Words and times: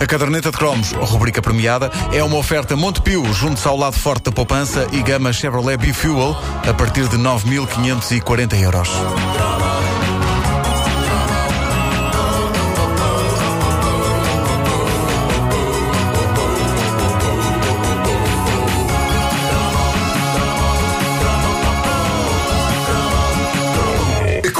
A 0.00 0.06
caderneta 0.06 0.50
de 0.50 0.56
cromos, 0.56 0.92
rubrica 0.92 1.40
premiada, 1.40 1.90
é 2.12 2.22
uma 2.24 2.36
oferta 2.36 2.74
Montepio, 2.76 3.22
junto 3.32 3.66
ao 3.68 3.76
lado 3.76 3.96
forte 3.96 4.24
da 4.24 4.32
poupança 4.32 4.86
e 4.92 5.02
gama 5.02 5.32
Chevrolet 5.32 5.76
B-Fuel 5.76 6.36
a 6.68 6.74
partir 6.74 7.06
de 7.08 7.16
9.540 7.16 8.60
euros. 8.60 8.88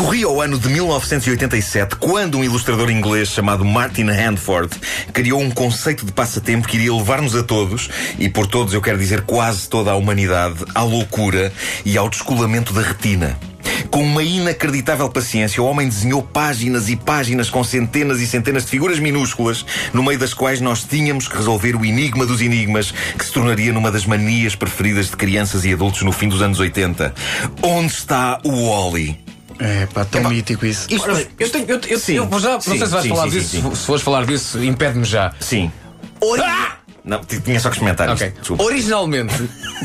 Corria 0.00 0.30
o 0.30 0.40
ano 0.40 0.58
de 0.58 0.66
1987 0.70 1.96
quando 1.96 2.38
um 2.38 2.42
ilustrador 2.42 2.90
inglês 2.90 3.28
chamado 3.28 3.66
Martin 3.66 4.04
Handford 4.04 4.74
criou 5.12 5.38
um 5.38 5.50
conceito 5.50 6.06
de 6.06 6.12
passatempo 6.12 6.66
que 6.66 6.78
iria 6.78 6.94
levar-nos 6.94 7.36
a 7.36 7.42
todos, 7.42 7.90
e 8.18 8.26
por 8.26 8.46
todos 8.46 8.72
eu 8.72 8.80
quero 8.80 8.96
dizer 8.96 9.20
quase 9.20 9.68
toda 9.68 9.90
a 9.90 9.96
humanidade, 9.96 10.64
à 10.74 10.82
loucura 10.82 11.52
e 11.84 11.98
ao 11.98 12.08
descolamento 12.08 12.72
da 12.72 12.80
retina. 12.80 13.38
Com 13.90 14.02
uma 14.02 14.22
inacreditável 14.22 15.10
paciência, 15.10 15.62
o 15.62 15.66
homem 15.66 15.86
desenhou 15.86 16.22
páginas 16.22 16.88
e 16.88 16.96
páginas 16.96 17.50
com 17.50 17.62
centenas 17.62 18.22
e 18.22 18.26
centenas 18.26 18.64
de 18.64 18.70
figuras 18.70 18.98
minúsculas, 18.98 19.66
no 19.92 20.02
meio 20.02 20.18
das 20.18 20.32
quais 20.32 20.62
nós 20.62 20.82
tínhamos 20.82 21.28
que 21.28 21.36
resolver 21.36 21.76
o 21.76 21.84
enigma 21.84 22.24
dos 22.24 22.40
enigmas, 22.40 22.90
que 22.90 23.24
se 23.24 23.32
tornaria 23.32 23.70
numa 23.70 23.92
das 23.92 24.06
manias 24.06 24.56
preferidas 24.56 25.10
de 25.10 25.16
crianças 25.18 25.66
e 25.66 25.74
adultos 25.74 26.00
no 26.00 26.10
fim 26.10 26.30
dos 26.30 26.40
anos 26.40 26.58
80. 26.58 27.14
Onde 27.62 27.92
está 27.92 28.38
o 28.42 28.66
Wally? 28.66 29.29
É 29.60 29.86
pá, 29.86 30.04
tão 30.04 30.24
mítico 30.30 30.64
isso. 30.64 30.86
Isto, 30.90 31.08
eu 31.38 31.50
tenho, 31.50 31.66
eu, 31.68 31.80
eu, 31.86 31.98
Sim, 31.98 32.14
eu 32.14 32.38
já, 32.38 32.60
sim, 32.60 32.70
não 32.70 32.76
sei 32.78 32.86
se 32.86 32.92
vais 32.92 33.02
sim, 33.02 33.08
falar 33.10 33.28
disso. 33.28 33.76
Se 33.76 33.86
fores 33.86 34.02
falar 34.02 34.24
disso, 34.24 34.64
impede-me 34.64 35.04
já. 35.04 35.34
Sim. 35.38 35.70
Ah! 36.42 36.79
Não, 37.04 37.20
tinha 37.20 37.58
só 37.60 37.68
que 37.70 37.76
experimentar 37.76 38.08
Ok. 38.10 38.26
isto. 38.26 38.38
Desculpa. 38.40 38.62
Originalmente, 38.64 39.34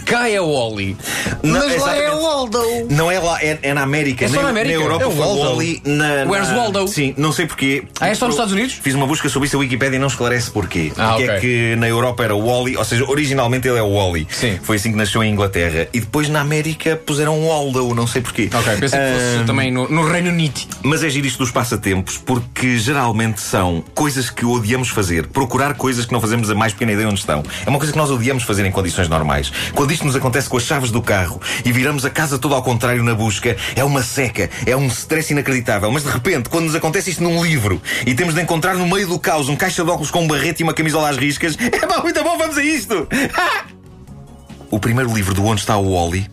cá 0.06 0.30
é 0.30 0.40
o 0.42 0.52
Wally. 0.54 0.98
Não, 1.44 1.54
Mas 1.60 1.82
lá 1.82 1.96
é 1.96 2.12
o 2.12 2.22
Waldo. 2.22 2.62
Não 2.90 3.12
é 3.12 3.20
lá, 3.20 3.42
é, 3.42 3.58
é 3.62 3.74
na 3.74 3.82
América. 3.84 4.26
É 4.26 4.28
só 4.28 4.42
na 4.42 4.50
América? 4.50 4.74
Europa 4.76 5.04
É 5.04 5.08
o 5.08 5.12
foi 5.12 5.20
Waldo. 5.20 5.42
Wally. 5.42 5.82
Na, 5.86 6.26
na- 6.26 6.32
Where's 6.32 6.50
Waldo? 6.52 6.88
Sim, 6.88 7.14
não 7.18 7.32
sei 7.32 7.46
porquê. 7.46 7.84
Ah, 8.00 8.10
é 8.10 8.16
só 8.16 8.26
nos 8.26 8.36
Estados 8.36 8.54
Unidos? 8.54 8.74
Fiz 8.82 8.94
uma 8.96 9.08
busca 9.08 9.30
sobre 9.30 9.48
isso, 9.48 9.56
a 9.58 9.60
Wikipedia 9.60 10.00
não 10.00 10.08
esclarece 10.08 10.52
porquê. 10.52 10.92
Ah, 10.98 11.10
Porque 11.12 11.24
é 11.24 11.30
ok. 11.38 11.40
que 11.42 11.76
na 11.78 11.88
Europa 11.88 12.24
era 12.24 12.36
o 12.36 12.46
Wally, 12.46 12.78
ou 12.78 12.84
seja, 12.86 13.06
originalmente 13.10 13.68
ele 13.68 13.78
é 13.78 13.82
o 13.84 13.94
Wally. 13.94 14.28
Sim. 14.30 14.60
Foi 14.62 14.76
assim 14.78 14.92
que 14.92 14.98
nasceu 14.98 15.24
em 15.24 15.32
Inglaterra. 15.32 15.88
E 15.94 16.00
depois 16.00 16.30
na 16.30 16.42
América 16.42 16.96
puseram 17.06 17.46
Waldo, 17.48 17.94
não 17.96 18.08
sei 18.08 18.22
porquê. 18.22 18.50
Ok, 18.54 18.76
pensei 18.78 19.00
que 19.00 19.12
fosse 19.14 19.46
também 19.46 19.72
no, 19.72 19.88
no 19.90 20.04
Reino 20.08 20.30
Unido. 20.30 20.60
Mas 20.84 21.04
é 21.04 21.10
giro 21.10 21.28
isto 21.28 21.40
dos 21.40 21.52
passatempos 21.52 22.18
porque 22.18 22.78
geralmente 22.78 23.40
são 23.42 23.84
coisas 23.94 24.30
que 24.30 24.46
odiamos 24.46 24.90
fazer. 24.90 25.28
Procurar 25.28 25.74
coisas 25.76 26.06
que 26.06 26.14
não 26.14 26.22
fazemos 26.22 26.50
a 26.50 26.56
mais 26.56 26.74
pequena 26.74 26.92
ideia 26.94 27.05
onde 27.06 27.20
estão. 27.20 27.44
É 27.66 27.70
uma 27.70 27.78
coisa 27.78 27.92
que 27.92 27.98
nós 27.98 28.10
odiamos 28.10 28.44
fazer 28.44 28.66
em 28.66 28.72
condições 28.72 29.08
normais. 29.08 29.52
Quando 29.74 29.92
isto 29.92 30.06
nos 30.06 30.16
acontece 30.16 30.50
com 30.50 30.58
as 30.58 30.64
chaves 30.64 30.92
do 30.92 31.02
carro 31.02 31.42
e 31.64 31.72
viramos 31.72 32.06
a 32.06 32.10
casa 32.10 32.38
toda 32.38 32.56
ao 32.56 32.64
contrário 32.64 33.04
na 33.04 33.14
busca, 33.14 33.56
é 33.76 33.84
uma 33.84 34.04
seca, 34.04 34.50
é 34.66 34.76
um 34.76 34.88
stress 34.88 35.32
inacreditável. 35.32 35.92
Mas 35.92 36.04
de 36.04 36.10
repente, 36.10 36.50
quando 36.50 36.66
nos 36.66 36.76
acontece 36.76 37.12
isto 37.12 37.24
num 37.24 37.44
livro 37.44 37.82
e 38.06 38.14
temos 38.14 38.34
de 38.34 38.42
encontrar 38.42 38.76
no 38.76 38.88
meio 38.88 39.08
do 39.08 39.20
caos 39.20 39.50
um 39.50 39.56
caixa 39.56 39.84
de 39.84 39.90
óculos 39.90 40.12
com 40.12 40.24
um 40.24 40.28
barrete 40.28 40.62
e 40.62 40.64
uma 40.64 40.74
camisola 40.74 41.10
às 41.10 41.18
riscas, 41.18 41.58
é 41.60 41.86
pá, 41.86 42.02
muito 42.02 42.24
bom, 42.24 42.38
vamos 42.38 42.58
a 42.58 42.64
isto! 42.64 43.08
O 44.72 44.80
primeiro 44.80 45.14
livro 45.14 45.34
do 45.34 45.46
Onde 45.46 45.62
Está 45.62 45.78
o 45.78 45.94
Wally 45.94 46.28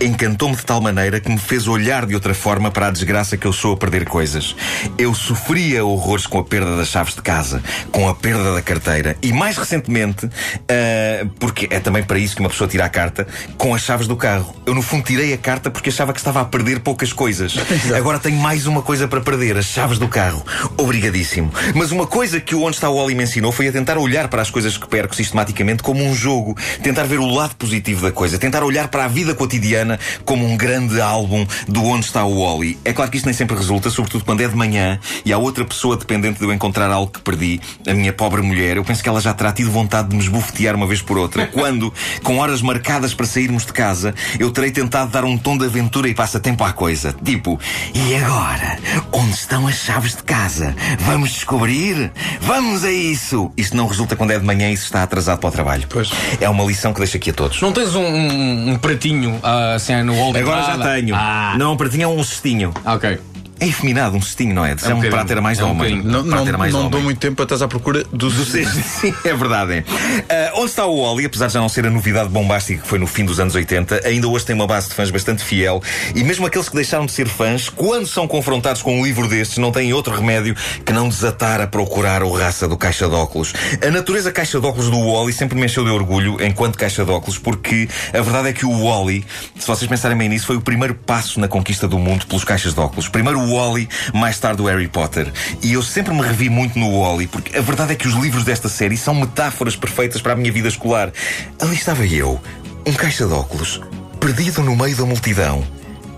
encantou-me 0.00 0.56
de 0.56 0.64
tal 0.64 0.80
maneira 0.80 1.20
que 1.20 1.30
me 1.30 1.38
fez 1.38 1.66
olhar 1.66 2.06
de 2.06 2.14
outra 2.14 2.34
forma 2.34 2.70
para 2.70 2.88
a 2.88 2.90
desgraça 2.90 3.36
que 3.36 3.46
eu 3.46 3.52
sou 3.52 3.74
a 3.74 3.76
perder 3.76 4.04
coisas. 4.04 4.54
Eu 4.96 5.14
sofria 5.14 5.84
horrores 5.84 6.26
com 6.26 6.38
a 6.38 6.44
perda 6.44 6.76
das 6.76 6.88
chaves 6.88 7.14
de 7.14 7.22
casa, 7.22 7.62
com 7.90 8.08
a 8.08 8.14
perda 8.14 8.54
da 8.54 8.62
carteira 8.62 9.16
e, 9.22 9.32
mais 9.32 9.56
recentemente, 9.56 10.28
ah, 10.68 11.26
porque 11.38 11.68
é 11.70 11.80
também 11.80 12.02
para 12.02 12.18
isso 12.18 12.34
que 12.34 12.40
uma 12.40 12.50
pessoa 12.50 12.68
tira 12.68 12.84
a 12.84 12.88
carta, 12.88 13.26
com 13.56 13.74
as 13.74 13.82
chaves 13.82 14.06
do 14.06 14.16
carro. 14.16 14.54
Eu, 14.66 14.74
no 14.74 14.82
fundo, 14.82 15.04
tirei 15.04 15.32
a 15.32 15.38
carta 15.38 15.70
porque 15.70 15.90
achava 15.90 16.12
que 16.12 16.18
estava 16.18 16.40
a 16.40 16.44
perder 16.44 16.80
poucas 16.80 17.12
coisas. 17.12 17.54
Agora 17.96 18.18
tenho 18.18 18.38
mais 18.38 18.66
uma 18.66 18.82
coisa 18.82 19.08
para 19.08 19.20
perder: 19.20 19.56
as 19.56 19.66
chaves 19.66 19.98
do 19.98 20.08
carro. 20.08 20.44
Obrigadíssimo. 20.76 21.52
Mas 21.74 21.90
uma 21.90 22.06
coisa 22.06 22.40
que 22.40 22.54
o 22.54 22.62
Onde 22.62 22.76
Está 22.76 22.88
o 22.88 22.96
Wally 22.96 23.14
me 23.14 23.24
ensinou 23.24 23.52
foi 23.52 23.68
a 23.68 23.72
tentar 23.72 23.98
olhar 23.98 24.28
para 24.28 24.42
as 24.42 24.50
coisas 24.50 24.76
que 24.76 24.86
perco 24.86 25.14
sistematicamente 25.14 25.82
como 25.82 26.04
um 26.04 26.14
jogo, 26.14 26.56
tentar 26.82 27.04
ver 27.04 27.18
o 27.18 27.26
lado 27.26 27.54
positivo 27.56 28.02
da 28.02 28.12
coisa, 28.12 28.38
tentar 28.38 28.62
olhar 28.62 28.88
para 28.88 29.04
a 29.04 29.08
vida 29.08 29.34
cotidiana 29.34 29.77
como 30.24 30.46
um 30.46 30.56
grande 30.56 31.00
álbum 31.00 31.46
do 31.68 31.84
Onde 31.84 32.06
Está 32.06 32.24
o 32.24 32.42
Wally. 32.42 32.78
É 32.84 32.92
claro 32.92 33.10
que 33.10 33.16
isto 33.16 33.26
nem 33.26 33.34
sempre 33.34 33.56
resulta, 33.56 33.90
sobretudo 33.90 34.24
quando 34.24 34.40
é 34.40 34.48
de 34.48 34.54
manhã 34.56 34.98
e 35.24 35.32
há 35.32 35.38
outra 35.38 35.64
pessoa 35.64 35.96
dependente 35.96 36.38
de 36.38 36.44
eu 36.44 36.52
encontrar 36.52 36.90
algo 36.90 37.10
que 37.12 37.20
perdi, 37.20 37.60
a 37.86 37.94
minha 37.94 38.12
pobre 38.12 38.42
mulher. 38.42 38.76
Eu 38.76 38.84
penso 38.84 39.02
que 39.02 39.08
ela 39.08 39.20
já 39.20 39.32
terá 39.34 39.52
tido 39.52 39.70
vontade 39.70 40.08
de 40.08 40.16
me 40.16 40.22
esbofetear 40.22 40.74
uma 40.74 40.86
vez 40.86 41.02
por 41.02 41.18
outra, 41.18 41.46
quando, 41.52 41.92
com 42.22 42.38
horas 42.38 42.62
marcadas 42.62 43.14
para 43.14 43.26
sairmos 43.26 43.64
de 43.66 43.72
casa, 43.72 44.14
eu 44.38 44.50
terei 44.50 44.70
tentado 44.70 45.10
dar 45.10 45.24
um 45.24 45.36
tom 45.36 45.56
de 45.56 45.64
aventura 45.64 46.08
e 46.08 46.14
passatempo 46.14 46.64
à 46.64 46.72
coisa. 46.72 47.14
Tipo, 47.24 47.58
e 47.94 48.14
agora? 48.16 48.78
Onde 49.12 49.32
estão 49.34 49.66
as 49.66 49.76
chaves 49.76 50.14
de 50.16 50.22
casa? 50.22 50.74
Vamos 51.00 51.30
descobrir? 51.30 52.10
Vamos 52.40 52.84
a 52.84 52.90
isso! 52.92 53.50
Isto 53.56 53.76
não 53.76 53.86
resulta 53.86 54.16
quando 54.16 54.30
é 54.32 54.38
de 54.38 54.44
manhã 54.44 54.70
e 54.70 54.76
se 54.76 54.84
está 54.84 55.02
atrasado 55.02 55.38
para 55.38 55.48
o 55.48 55.52
trabalho. 55.52 55.84
Pois. 55.88 56.10
É 56.40 56.48
uma 56.48 56.64
lição 56.64 56.92
que 56.92 56.98
deixo 57.00 57.16
aqui 57.16 57.30
a 57.30 57.32
todos. 57.32 57.60
Não 57.60 57.72
tens 57.72 57.94
um, 57.94 58.02
um- 58.02 58.70
um 58.72 58.76
pratinho 58.78 59.38
ah, 59.42 59.67
assim 59.74 60.02
no 60.02 60.32
de 60.32 60.38
Agora 60.40 60.62
já 60.62 60.78
tenho. 60.78 61.14
Ah, 61.14 61.54
Não, 61.58 61.76
para 61.76 61.88
ti 61.88 62.02
é 62.02 62.08
um 62.08 62.22
cestinho. 62.22 62.72
ok. 62.84 63.18
É 63.60 63.66
efeminado, 63.66 64.16
um 64.16 64.22
cestinho, 64.22 64.54
não 64.54 64.64
é? 64.64 64.74
De 64.74 64.84
É 64.84 64.94
um 64.94 64.98
um 64.98 65.10
prato 65.10 65.30
era 65.30 65.40
mais 65.40 65.58
É 65.58 65.64
um 65.64 65.70
homem. 65.70 66.02
Não, 66.02 66.20
Um 66.20 66.24
não, 66.24 66.46
era 66.46 66.58
mais 66.58 66.72
não 66.72 66.80
homem. 66.80 66.90
dou 66.90 67.02
muito 67.02 67.18
tempo 67.18 67.36
para 67.36 67.44
estás 67.44 67.62
à 67.62 67.68
procura 67.68 68.04
do 68.04 68.28
Do 68.28 68.44
sim, 68.44 68.64
é 69.24 69.34
verdade. 69.34 69.84
Ah, 70.28 70.52
onde 70.56 70.66
está 70.66 70.86
o 70.86 71.02
Wally, 71.02 71.26
apesar 71.26 71.46
de 71.48 71.54
já 71.54 71.60
não 71.60 71.68
ser 71.68 71.86
a 71.86 71.90
novidade 71.90 72.28
bombástica 72.28 72.82
que 72.82 72.88
foi 72.88 72.98
no 72.98 73.06
fim 73.06 73.24
dos 73.24 73.40
anos 73.40 73.54
80, 73.54 74.02
ainda 74.06 74.28
hoje 74.28 74.44
tem 74.44 74.54
uma 74.54 74.66
base 74.66 74.88
de 74.88 74.94
fãs 74.94 75.10
bastante 75.10 75.42
fiel 75.42 75.82
e 76.14 76.22
mesmo 76.22 76.46
aqueles 76.46 76.68
que 76.68 76.74
deixaram 76.74 77.06
de 77.06 77.12
ser 77.12 77.28
fãs, 77.28 77.68
quando 77.68 78.06
são 78.06 78.28
confrontados 78.28 78.82
com 78.82 79.00
um 79.00 79.04
livro 79.04 79.26
destes, 79.26 79.58
não 79.58 79.72
têm 79.72 79.92
outro 79.92 80.14
remédio 80.14 80.54
que 80.84 80.92
não 80.92 81.08
desatar 81.08 81.60
a 81.60 81.66
procurar 81.66 82.22
o 82.22 82.30
raça 82.30 82.68
do 82.68 82.76
caixa 82.76 83.08
de 83.08 83.14
óculos. 83.14 83.52
A 83.86 83.90
natureza 83.90 84.30
caixa 84.30 84.60
de 84.60 84.66
óculos 84.66 84.90
do 84.90 84.98
Wally 84.98 85.32
sempre 85.32 85.58
me 85.58 85.64
encheu 85.66 85.84
de 85.84 85.90
orgulho 85.90 86.36
enquanto 86.44 86.76
caixa 86.76 87.04
de 87.04 87.10
óculos, 87.10 87.38
porque 87.38 87.88
a 88.12 88.20
verdade 88.20 88.48
é 88.48 88.52
que 88.52 88.66
o 88.66 88.84
Wally, 88.84 89.24
se 89.58 89.66
vocês 89.66 89.88
pensarem 89.88 90.16
bem 90.16 90.28
nisso, 90.28 90.46
foi 90.46 90.56
o 90.56 90.60
primeiro 90.60 90.94
passo 90.94 91.40
na 91.40 91.48
conquista 91.48 91.88
do 91.88 91.98
mundo 91.98 92.26
pelos 92.26 92.44
caixas 92.44 92.74
de 92.74 92.80
óculos. 92.80 93.08
Primeiro 93.08 93.40
Wally, 93.54 93.88
mais 94.12 94.38
tarde 94.38 94.62
o 94.62 94.66
Harry 94.66 94.88
Potter. 94.88 95.32
E 95.62 95.72
eu 95.72 95.82
sempre 95.82 96.14
me 96.14 96.22
revi 96.22 96.48
muito 96.48 96.78
no 96.78 97.00
Wally, 97.00 97.26
porque 97.26 97.56
a 97.56 97.60
verdade 97.60 97.92
é 97.92 97.94
que 97.94 98.08
os 98.08 98.14
livros 98.14 98.44
desta 98.44 98.68
série 98.68 98.96
são 98.96 99.14
metáforas 99.14 99.76
perfeitas 99.76 100.20
para 100.20 100.32
a 100.32 100.36
minha 100.36 100.52
vida 100.52 100.68
escolar. 100.68 101.12
Ali 101.60 101.74
estava 101.74 102.06
eu, 102.06 102.40
um 102.86 102.92
caixa 102.92 103.26
de 103.26 103.32
óculos, 103.32 103.80
perdido 104.20 104.62
no 104.62 104.76
meio 104.76 104.96
da 104.96 105.04
multidão, 105.04 105.66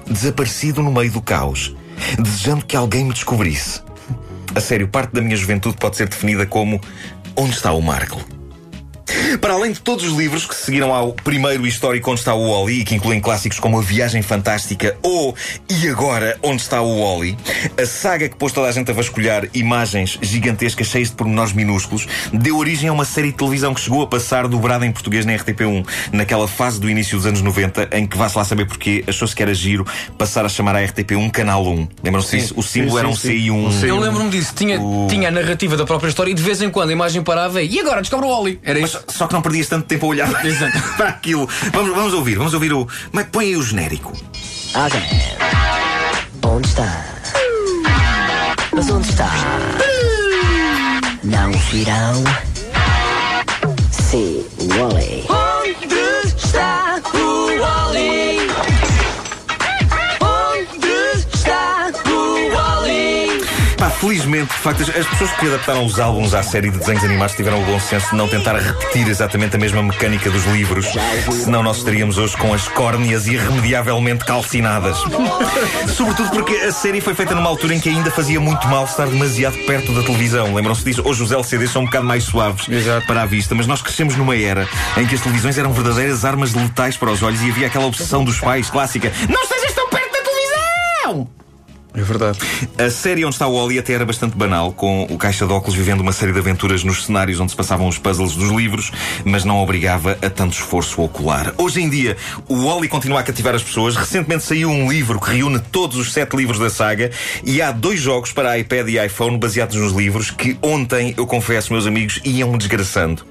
desaparecido 0.09 0.83
no 0.83 0.93
meio 0.93 1.13
do 1.13 1.23
caos, 1.23 1.75
desejando 2.19 2.65
que 2.65 2.77
alguém 2.77 3.05
me 3.05 3.13
descobrisse. 3.13 3.83
A 4.55 4.61
sério, 4.61 4.89
parte 4.89 5.13
da 5.13 5.21
minha 5.21 5.37
juventude 5.37 5.77
pode 5.77 5.97
ser 5.97 6.09
definida 6.09 6.45
como 6.45 6.81
Onde 7.37 7.55
está 7.55 7.73
o 7.73 7.81
Marco? 7.81 8.40
Para 9.39 9.55
além 9.55 9.73
de 9.73 9.81
todos 9.81 10.05
os 10.05 10.17
livros 10.17 10.45
que 10.47 10.55
seguiram 10.55 10.93
ao 10.95 11.13
primeiro 11.13 11.67
histórico 11.67 12.11
Onde 12.11 12.21
está 12.21 12.35
o 12.35 12.51
Wally 12.51 12.81
e 12.81 12.85
que 12.85 12.95
incluem 12.95 13.21
clássicos 13.21 13.59
como 13.61 13.79
A 13.79 13.83
Viagem 13.83 14.23
Fantástica 14.23 14.97
ou 15.03 15.35
E 15.69 15.89
Agora 15.89 16.39
Onde 16.43 16.63
está 16.63 16.81
o 16.81 17.01
Wally, 17.01 17.37
a 17.81 17.87
saga 17.87 18.29
que 18.29 18.37
pôs 18.37 18.53
toda 18.53 18.69
a 18.69 18.73
gente 18.73 18.91
a 18.91 18.95
vasculhar 18.95 19.47
imagens 19.55 20.19
gigantescas 20.21 20.87
cheias 20.89 21.09
de 21.11 21.15
pormenores 21.17 21.53
minúsculos 21.53 22.07
deu 22.33 22.57
origem 22.57 22.89
a 22.89 22.93
uma 22.93 23.05
série 23.05 23.31
de 23.31 23.37
televisão 23.39 23.73
que 23.75 23.81
chegou 23.81 24.03
a 24.03 24.07
passar 24.07 24.49
dobrada 24.49 24.85
em 24.87 24.93
português 24.93 25.25
na 25.25 25.33
RTP1, 25.33 25.87
naquela 26.13 26.49
fase 26.49 26.81
do 26.81 26.89
início 26.89 27.17
dos 27.17 27.27
anos 27.27 27.43
90 27.43 27.89
em 27.93 28.07
que, 28.07 28.17
vá-se 28.17 28.37
lá 28.37 28.45
saber 28.45 28.67
porquê, 28.67 29.05
achou-se 29.07 29.35
que 29.35 29.43
era 29.43 29.55
giro 29.55 29.87
passar 30.19 30.45
a 30.45 30.49
chamar 30.49 30.77
a 30.77 30.81
RTP1 30.83 31.31
Canal 31.31 31.67
1. 31.67 31.89
Lembram-se 32.03 32.37
disso? 32.37 32.55
O 32.57 32.63
símbolo 32.63 32.93
sim, 32.93 32.99
era 32.99 33.09
um 33.09 33.15
sim. 33.17 33.29
C 33.29 33.37
e 33.37 33.51
um... 33.51 33.67
Um 33.67 33.73
C. 33.73 33.91
Eu 33.91 33.99
lembro-me 33.99 34.31
disso, 34.31 34.53
tinha, 34.55 34.81
O- 34.81 35.07
tinha 35.09 35.29
a 35.29 35.31
narrativa 35.31 35.77
da 35.77 35.85
própria 35.85 36.09
história 36.09 36.31
e 36.31 36.35
de 36.35 36.43
vez 36.43 36.61
em 36.63 36.71
quando 36.71 36.91
a 36.91 36.93
imagem 36.93 37.23
parava 37.23 37.63
e, 37.63 37.69
e 37.75 37.81
agora 37.81 38.01
descobre 38.01 38.27
o 38.27 38.31
Wally. 38.31 38.61
Era 38.63 38.81
Mas 38.81 38.91
isso. 38.91 39.05
Só 39.21 39.27
que 39.27 39.35
não 39.35 39.43
perdias 39.43 39.69
tanto 39.69 39.87
tempo 39.87 40.07
a 40.07 40.09
olhar 40.09 40.31
para 40.97 41.11
aquilo. 41.11 41.47
Vamos, 41.75 41.95
vamos 41.95 42.15
ouvir, 42.15 42.39
vamos 42.39 42.55
ouvir 42.55 42.73
o. 42.73 42.89
Mas 43.13 43.27
põe 43.27 43.49
aí 43.49 43.57
o 43.57 43.63
genérico. 43.63 44.17
Ok. 44.75 45.03
Onde 46.43 46.67
está? 46.67 47.05
Mas 48.73 48.89
onde 48.89 49.11
está? 49.11 49.31
Não 51.23 51.53
virão? 51.53 52.25
Sim, 53.91 54.43
Wally. 54.79 55.50
Felizmente, 64.01 64.55
de 64.55 64.61
facto, 64.61 64.83
as 64.83 64.89
as 64.89 65.07
pessoas 65.07 65.31
que 65.33 65.47
adaptaram 65.47 65.85
os 65.85 66.01
álbuns 66.01 66.35
à 66.35 66.43
série 66.43 66.71
de 66.71 66.79
desenhos 66.79 67.05
animados 67.05 67.35
tiveram 67.35 67.63
o 67.63 67.65
bom 67.67 67.79
senso 67.79 68.11
de 68.11 68.17
não 68.17 68.29
tentar 68.29 68.57
repetir 68.57 69.07
exatamente 69.07 69.57
a 69.57 69.59
mesma 69.59 69.83
mecânica 69.83 70.31
dos 70.31 70.45
livros, 70.47 70.87
senão 71.31 71.63
nós 71.63 71.79
estaríamos 71.79 72.17
hoje 72.17 72.37
com 72.37 72.53
as 72.55 72.67
córneas 72.69 73.27
irremediavelmente 73.27 74.25
calcinadas. 74.25 74.97
Sobretudo 75.95 76.31
porque 76.31 76.55
a 76.55 76.73
série 76.73 77.01
foi 77.01 77.15
feita 77.15 77.35
numa 77.35 77.49
altura 77.49 77.75
em 77.75 77.81
que 77.81 77.89
ainda 77.89 78.11
fazia 78.11 78.41
muito 78.41 78.67
mal 78.69 78.85
estar 78.85 79.07
demasiado 79.07 79.57
perto 79.67 79.93
da 79.93 80.03
televisão. 80.03 80.55
Lembram-se 80.55 80.85
disso? 80.85 81.03
Hoje 81.05 81.23
os 81.23 81.33
LCDs 81.33 81.71
são 81.71 81.83
um 81.83 81.87
bocado 81.87 82.07
mais 82.07 82.25
suaves 82.25 82.69
Exato. 82.69 83.07
para 83.07 83.23
a 83.23 83.27
vista, 83.27 83.55
mas 83.55 83.67
nós 83.67 83.83
crescemos 83.83 84.17
numa 84.17 84.37
era 84.37 84.67
em 84.97 85.07
que 85.07 85.15
as 85.15 85.21
televisões 85.21 85.59
eram 85.59 85.73
verdadeiras 85.73 86.25
armas 86.25 86.55
letais 86.55 86.97
para 86.97 87.11
os 87.11 87.23
olhos 87.23 87.43
e 87.43 87.51
havia 87.51 87.67
aquela 87.67 87.87
obsessão 87.87 88.25
dos 88.25 88.39
pais 88.39 88.71
clássica: 88.71 89.13
Não 89.29 89.43
estejas 89.43 89.73
tão 89.73 89.89
perto 89.89 90.13
da 90.13 90.23
televisão! 90.23 91.40
É 91.93 92.03
verdade. 92.03 92.39
A 92.79 92.89
série 92.89 93.25
onde 93.25 93.35
está 93.35 93.49
o 93.49 93.57
Wally 93.57 93.79
até 93.79 93.93
era 93.93 94.05
bastante 94.05 94.37
banal, 94.37 94.73
com 94.73 95.05
o 95.11 95.19
caixa 95.19 95.47
de 95.47 95.53
óculos 95.53 95.75
vivendo 95.75 96.01
uma 96.01 96.13
série 96.13 96.33
de 96.33 96.39
aventuras 96.39 96.85
nos 96.85 97.05
cenários 97.05 97.41
onde 97.41 97.51
se 97.51 97.57
passavam 97.57 97.89
os 97.89 97.99
puzzles 97.99 98.35
dos 98.35 98.51
livros, 98.51 98.93
mas 99.25 99.45
não 99.45 99.59
obrigava 99.59 100.17
a 100.23 100.31
tanto 100.31 100.53
esforço 100.53 101.03
ocular. 101.03 101.53
Hoje 101.59 101.83
em 101.83 101.91
dia, 101.91 102.17
o 102.49 102.65
Wally 102.65 102.89
continua 102.89 103.21
a 103.21 103.23
cativar 103.23 103.55
as 103.55 103.63
pessoas. 103.63 103.97
Recentemente 103.97 104.45
saiu 104.45 104.71
um 104.71 104.91
livro 104.91 105.21
que 105.21 105.33
reúne 105.33 105.59
todos 105.59 105.97
os 105.97 106.13
sete 106.13 106.37
livros 106.37 106.59
da 106.59 106.71
saga 106.71 107.11
e 107.45 107.61
há 107.61 107.73
dois 107.73 108.01
jogos 108.01 108.33
para 108.33 108.57
iPad 108.57 108.89
e 108.89 109.05
iPhone 109.05 109.37
baseados 109.37 109.77
nos 109.77 109.93
livros 109.93 110.31
que 110.31 110.57
ontem, 110.63 111.13
eu 111.17 111.27
confesso, 111.27 111.73
meus 111.73 111.87
amigos, 111.87 112.21
iam-me 112.25 112.57
desgraçando. 112.57 113.23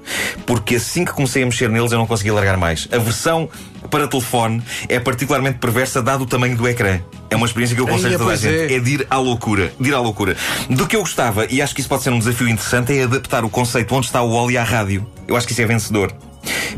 Porque 0.44 0.76
assim 0.76 1.04
que 1.04 1.12
comecei 1.12 1.42
a 1.42 1.46
mexer 1.46 1.70
neles, 1.70 1.92
eu 1.92 1.98
não 1.98 2.06
conseguia 2.06 2.34
largar 2.34 2.58
mais. 2.58 2.88
A 2.92 2.98
versão 2.98 3.48
para 3.88 4.06
telefone 4.08 4.62
é 4.88 4.98
particularmente 5.00 5.58
perversa, 5.58 6.02
dado 6.02 6.22
o 6.22 6.26
tamanho 6.26 6.56
do 6.56 6.68
ecrã. 6.68 7.00
É 7.30 7.36
uma 7.36 7.46
experiência 7.46 7.74
que 7.74 7.82
eu 7.82 7.86
aconselho 7.86 8.16
a 8.16 8.18
toda 8.18 8.32
a 8.32 8.36
gente. 8.36 8.72
é. 8.72 8.76
É 8.76 8.78
de 8.78 8.94
ir 8.94 9.06
à 9.08 9.16
loucura. 9.18 9.72
De 9.78 9.88
ir 9.88 9.94
à 9.94 10.00
loucura. 10.00 10.36
Do 10.68 10.86
que 10.86 10.96
eu 10.96 11.00
gostava, 11.00 11.46
e 11.46 11.62
acho 11.62 11.74
que 11.74 11.80
isso 11.80 11.88
pode 11.88 12.02
ser 12.02 12.10
um 12.10 12.18
desafio 12.18 12.48
interessante, 12.48 12.96
é 12.96 13.04
adaptar 13.04 13.44
o 13.44 13.48
conceito 13.48 13.94
onde 13.94 14.06
está 14.06 14.22
o 14.22 14.32
Wally 14.32 14.58
à 14.58 14.64
rádio. 14.64 15.06
Eu 15.26 15.36
acho 15.36 15.46
que 15.46 15.52
isso 15.52 15.62
é 15.62 15.66
vencedor. 15.66 16.12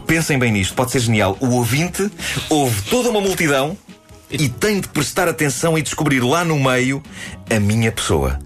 Pensem 0.07 0.39
bem 0.39 0.53
nisto, 0.53 0.75
pode 0.75 0.91
ser 0.91 1.01
genial. 1.01 1.37
O 1.41 1.49
ouvinte 1.51 2.11
ouve 2.49 2.83
toda 2.83 3.09
uma 3.09 3.21
multidão 3.21 3.77
e 4.31 4.49
tem 4.49 4.81
de 4.81 4.89
prestar 4.89 5.29
atenção 5.29 5.79
e 5.79 5.83
descobrir 5.83 6.21
lá 6.21 6.45
no 6.45 6.59
meio 6.59 7.03
a 7.51 7.61
minha 7.61 7.93
pessoa. 7.93 8.39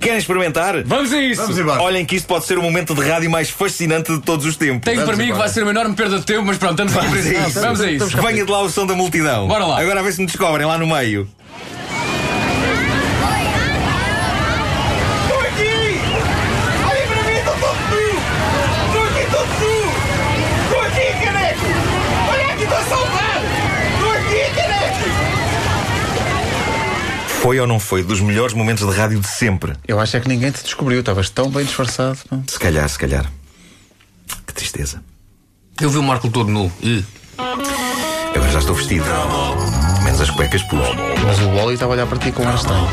Querem 0.00 0.18
experimentar? 0.18 0.82
Vamos 0.84 1.12
a 1.12 1.20
isso! 1.20 1.42
Vamos 1.42 1.58
embora. 1.58 1.82
Olhem 1.82 2.04
que 2.06 2.16
isto 2.16 2.26
pode 2.26 2.46
ser 2.46 2.56
o 2.58 2.62
momento 2.62 2.94
de 2.94 3.02
rádio 3.08 3.30
mais 3.30 3.50
fascinante 3.50 4.12
de 4.12 4.20
todos 4.20 4.46
os 4.46 4.56
tempos. 4.56 4.82
Tenho 4.84 5.04
para 5.04 5.16
mim 5.16 5.26
que 5.26 5.32
vai 5.32 5.48
ser 5.48 5.62
uma 5.62 5.70
enorme 5.72 5.94
perda 5.94 6.18
de 6.18 6.24
tempo, 6.24 6.44
mas 6.44 6.56
pronto, 6.56 6.80
estamos 6.82 6.96
aqui 6.96 7.08
para 7.08 7.20
Vamos 7.20 7.26
a 7.26 7.30
isso. 7.40 7.48
isso. 7.50 7.60
Vamos 7.60 7.80
a 7.80 7.90
isso. 7.90 8.06
Venha 8.22 8.44
de 8.44 8.50
lá 8.50 8.60
o 8.62 8.70
som 8.70 8.86
da 8.86 8.94
multidão. 8.94 9.48
Bora 9.48 9.64
lá. 9.66 9.80
Agora 9.80 10.00
a 10.00 10.02
ver 10.02 10.12
se 10.12 10.20
me 10.20 10.26
descobrem 10.26 10.66
lá 10.66 10.78
no 10.78 10.86
meio. 10.86 11.28
Estou 15.24 15.40
aqui! 15.40 16.00
Olhem 16.88 17.06
para 17.08 17.22
mim, 17.24 17.36
estou 17.38 17.54
todo 17.54 17.78
nu! 17.90 18.08
Estou 18.86 19.02
aqui 19.04 19.24
todo 19.30 19.52
nu! 19.60 19.74
Estou 20.64 20.80
aqui, 20.80 21.06
caneco! 21.24 21.66
Olha 22.30 22.46
aqui, 22.52 22.62
estou 22.62 22.78
a 22.78 22.82
salvar! 22.82 23.42
Estou 23.94 24.12
aqui, 24.12 24.42
caneco! 24.54 25.08
Foi 27.48 27.58
ou 27.58 27.66
não 27.66 27.80
foi 27.80 28.02
dos 28.02 28.20
melhores 28.20 28.52
momentos 28.52 28.86
de 28.86 28.94
rádio 28.94 29.20
de 29.20 29.26
sempre? 29.26 29.72
Eu 29.88 29.98
acho 29.98 30.14
é 30.14 30.20
que 30.20 30.28
ninguém 30.28 30.50
te 30.50 30.62
descobriu. 30.62 31.00
Estavas 31.00 31.30
tão 31.30 31.48
bem 31.48 31.64
disfarçado. 31.64 32.18
pá. 32.28 32.38
Se 32.46 32.58
calhar, 32.58 32.86
se 32.86 32.98
calhar. 32.98 33.24
Que 34.46 34.52
tristeza. 34.52 35.02
Eu 35.80 35.88
vi 35.88 35.96
o 35.96 36.02
Marco 36.02 36.28
todo 36.28 36.50
nu. 36.50 36.70
Ih. 36.82 37.02
Agora 37.38 38.52
já 38.52 38.58
estou 38.58 38.74
vestido. 38.74 39.06
Menos 40.04 40.20
as 40.20 40.28
cuecas 40.28 40.62
pus. 40.64 40.78
Mas 41.24 41.38
o 41.38 41.48
Wally 41.54 41.72
estava 41.72 41.92
a 41.92 41.94
olhar 41.94 42.06
para 42.06 42.18
ti 42.18 42.30
com 42.32 42.42
um 42.42 42.48
ar 42.48 42.54
estranho. 42.54 42.86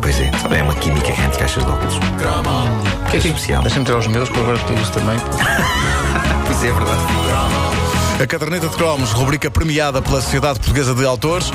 Pois 0.00 0.20
é, 0.20 0.30
sabe, 0.38 0.58
é 0.58 0.62
uma 0.62 0.76
química 0.76 1.10
entre 1.10 1.40
caixas 1.40 1.64
de 1.64 1.68
óculos. 1.68 1.96
O 1.96 3.10
que 3.10 3.16
é 3.16 3.20
que 3.20 3.26
é 3.26 3.30
especial? 3.32 3.62
Deixa-me 3.62 3.84
ter 3.84 3.96
os 3.96 4.06
meus, 4.06 4.28
que 4.28 4.36
eu 4.36 4.42
agora 4.44 4.58
te 4.58 4.72
uso 4.72 4.92
também. 4.92 5.16
Isso 6.48 6.64
é 6.64 6.70
verdade. 6.70 7.79
A 8.20 8.26
caderneta 8.26 8.68
de 8.68 8.76
cromos, 8.76 9.12
rubrica 9.12 9.50
premiada 9.50 10.02
pela 10.02 10.20
Sociedade 10.20 10.58
Portuguesa 10.58 10.94
de 10.94 11.06
Autores. 11.06 11.50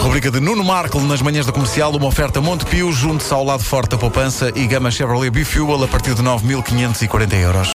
Rubrica 0.00 0.30
de 0.30 0.40
Nuno 0.40 0.64
Marco 0.64 0.98
nas 1.02 1.20
manhãs 1.20 1.44
da 1.44 1.52
comercial. 1.52 1.94
Uma 1.94 2.06
oferta 2.06 2.40
Montepio, 2.40 2.90
junto 2.90 3.22
ao 3.34 3.44
lado 3.44 3.62
forte 3.62 3.90
da 3.90 3.98
poupança 3.98 4.50
e 4.54 4.66
gama 4.66 4.90
Chevrolet 4.90 5.28
Bifuel 5.28 5.84
a 5.84 5.86
partir 5.86 6.14
de 6.14 6.22
9.540 6.22 7.34
euros. 7.34 7.64